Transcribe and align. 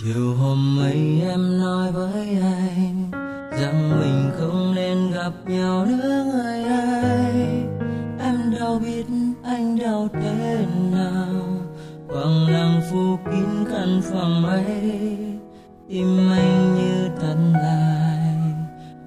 chiều 0.00 0.34
hôm 0.34 0.78
ấy 0.80 1.20
em 1.28 1.58
nói 1.58 1.92
với 1.92 2.38
anh 2.42 3.10
rằng 3.50 4.00
mình 4.00 4.30
không 4.38 4.74
nên 4.74 5.10
gặp 5.12 5.32
nhau 5.46 5.86
nữa 5.86 6.24
người 6.32 6.62
ơi? 6.62 7.32
Em 8.20 8.54
đâu 8.60 8.78
biết 8.78 9.06
anh 9.44 9.78
đau 9.78 10.08
thế 10.12 10.66
nào. 10.92 11.34
Bằng 12.08 12.46
lăng 12.48 12.80
phủ 12.90 13.16
kín 13.30 13.64
căn 13.70 14.00
phòng 14.12 14.46
ấy, 14.46 15.16
tim 15.88 16.30
anh 16.30 16.74
như 16.74 17.08
tận 17.20 17.52
lại. 17.52 18.36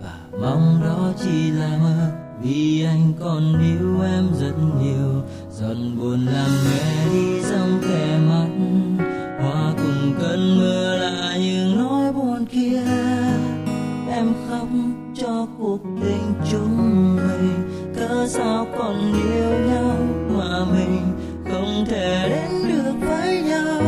Và 0.02 0.20
mong 0.42 0.82
đó 0.84 1.12
chỉ 1.24 1.52
là 1.52 1.78
mơ, 1.84 2.12
vì 2.42 2.86
anh 2.86 3.14
còn 3.20 3.62
yêu 3.62 4.02
em 4.02 4.28
rất 4.40 4.54
nhiều. 4.82 5.24
Giận 5.52 5.98
buồn 6.00 6.26
làm 6.26 6.50
cho 15.16 15.48
cuộc 15.60 15.80
tình 16.02 16.34
chúng 16.52 17.16
mình 17.16 17.72
cớ 17.96 18.28
sao 18.28 18.68
còn 18.78 19.14
yêu 19.14 19.50
nhau 19.70 19.96
mà 20.38 20.66
mình 20.72 21.02
không 21.52 21.86
thể 21.90 22.30
đến 22.30 22.52
được 22.68 23.08
với 23.08 23.42
nhau? 23.42 23.82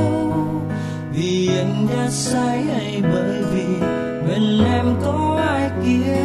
Vì 1.13 1.49
anh 1.57 1.87
đã 1.89 2.09
sai 2.09 2.63
hay 2.63 3.01
bởi 3.13 3.43
vì 3.53 3.65
bên 4.27 4.63
em 4.65 4.95
có 5.05 5.41
ai 5.47 5.69
kia? 5.85 6.23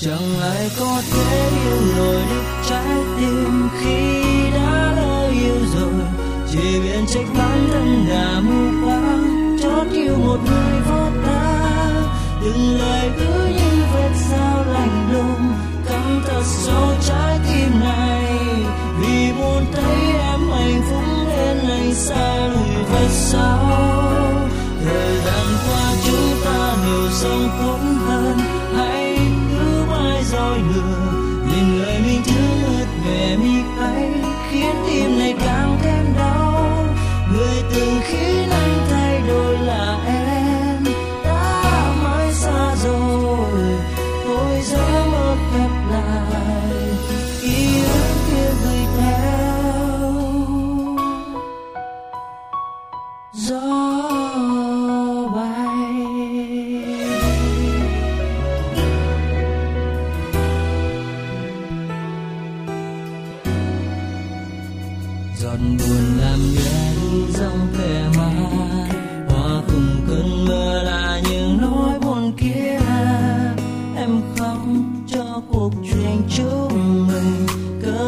Chẳng 0.00 0.40
ai 0.42 0.70
có 0.80 1.02
thể 1.12 1.50
yêu 1.64 1.80
nổi 1.96 2.22
được 2.30 2.44
trái 2.68 2.96
tim 3.16 3.68
khi 3.80 4.22
đã 4.54 4.92
lỡ 4.96 5.28
yêu 5.32 5.56
rồi. 5.74 6.06
Chỉ 6.50 6.80
biết 6.80 7.00
trách 7.08 7.26
bản 7.38 7.68
thân 7.72 8.04
đã 8.08 8.40
mù 8.40 8.86
quáng 8.86 9.56
chót 9.62 9.86
yêu 9.92 10.16
một 10.26 10.38
người 10.44 10.80
vô 10.88 11.01
từng 12.44 12.78
lời 12.78 13.10
cứ 13.18 13.46
như 13.46 13.84
vết 13.94 14.10
sao 14.30 14.64
lạnh 14.72 15.12
lùng 15.12 15.52
cắm 15.88 16.22
thật 16.26 16.42
sâu 16.44 16.94
trái 17.08 17.38
tim 17.46 17.80
này. 17.80 18.24
Vì 19.00 19.32
muốn 19.32 19.64
thấy 19.72 19.96
em 20.18 20.40
hạnh 20.50 20.82
phúc 20.90 21.04
nên 21.28 21.58
anh 21.70 21.94
xa 21.94 22.46
lùi 22.46 22.84
vết 22.92 23.08
sao 23.10 23.58
thời 24.84 25.16
gian 25.24 25.46
qua 25.68 25.92
chúng 26.06 26.30
ta 26.44 26.76
đều 26.86 27.10
sống 27.10 27.48
khốn 27.58 27.80
hơn, 28.06 28.38
hãy 28.76 29.18
cứ 29.50 29.84
mãi 29.90 30.24
roi 30.24 30.58
lừa 30.58 31.12
nhìn 31.48 31.82
lời 31.82 32.00
mình 32.06 32.22
thương 32.26 32.76
ướt 32.78 32.86
về 33.06 33.36
mi 33.36 33.62
cay 33.78 34.08
khiến 34.50 34.74
tim 34.86 35.18
này 35.18 35.34
càng 35.44 35.61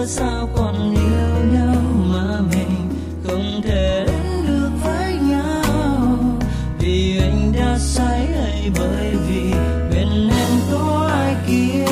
cớ 0.04 0.09
sao 0.09 0.48
còn 0.56 0.94
yêu 0.94 1.53
nhau 1.53 1.82
mà 2.12 2.41
mình 2.53 2.88
không 3.25 3.60
thể 3.65 4.04
đến 4.06 4.47
được 4.47 4.70
với 4.84 5.12
nhau? 5.12 6.19
Vì 6.78 7.19
anh 7.19 7.53
đã 7.53 7.78
sai 7.78 8.26
hay 8.26 8.70
bởi 8.78 9.14
vì 9.28 9.53
bên 9.91 10.28
em 10.28 10.50
có 10.72 11.10
ai 11.12 11.34
kia. 11.47 11.84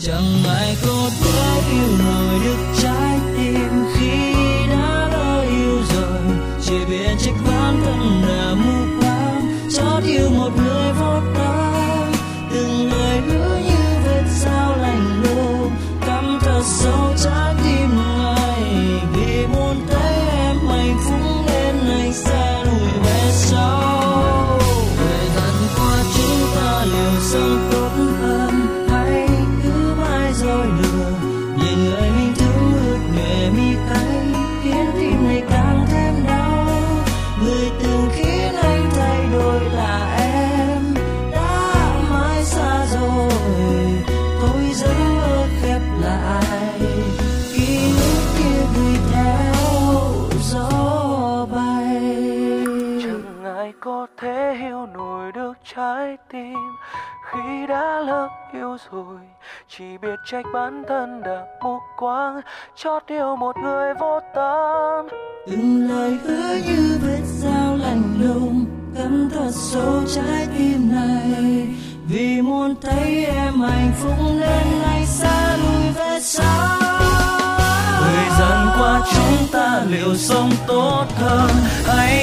Chẳng 0.00 0.44
ai 0.48 0.76
có 0.86 1.10
thể 1.20 1.60
yêu 1.72 1.98
nổi 1.98 2.40
được 2.44 2.82
trái 2.82 2.91
có 53.84 54.06
thể 54.20 54.54
hiểu 54.60 54.86
nổi 54.86 55.32
được 55.32 55.52
trái 55.74 56.16
tim. 56.32 56.58
Khi 57.30 57.66
đã 57.68 58.00
lỡ 58.00 58.28
yêu 58.52 58.76
rồi 58.90 59.18
chỉ 59.68 59.98
biết 59.98 60.16
trách 60.26 60.44
bản 60.54 60.82
thân 60.88 61.22
đã 61.22 61.46
mù 61.64 61.78
quáng 61.98 62.40
chót 62.76 63.02
yêu 63.06 63.36
một 63.36 63.56
người 63.56 63.94
vô 63.94 64.20
tâm. 64.34 65.08
Từng 65.46 65.88
lời 65.88 66.18
hứa 66.24 66.54
như 66.66 66.98
vết 67.02 67.22
dao 67.24 67.76
lạnh 67.76 68.02
lùng 68.20 68.64
cắm 68.96 69.28
thật 69.34 69.50
sâu 69.52 70.02
trái 70.14 70.46
tim 70.58 70.90
này. 70.92 71.68
Vì 72.08 72.42
muốn 72.42 72.74
thấy 72.82 73.26
em 73.26 73.60
hạnh 73.60 73.92
phúc 74.00 74.14
nên 74.40 74.82
anh 74.84 75.06
xa 75.06 75.56
lùi 75.56 75.92
về 75.94 76.20
sau. 76.20 76.78
Thời 78.00 78.30
gian 78.38 78.66
qua 78.78 79.00
chúng 79.14 79.48
ta 79.52 79.82
liệu 79.88 80.14
sống 80.16 80.50
tốt 80.66 81.06
hơn 81.16 81.50
hay 81.86 82.21